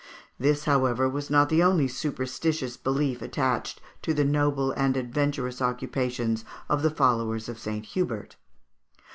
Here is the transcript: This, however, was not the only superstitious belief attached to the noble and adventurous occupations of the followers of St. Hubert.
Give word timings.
This, 0.39 0.65
however, 0.65 1.07
was 1.07 1.29
not 1.29 1.49
the 1.49 1.61
only 1.61 1.87
superstitious 1.87 2.75
belief 2.75 3.21
attached 3.21 3.79
to 4.01 4.15
the 4.15 4.25
noble 4.25 4.71
and 4.71 4.97
adventurous 4.97 5.61
occupations 5.61 6.43
of 6.69 6.81
the 6.81 6.89
followers 6.89 7.47
of 7.47 7.59
St. 7.59 7.85
Hubert. 7.85 8.35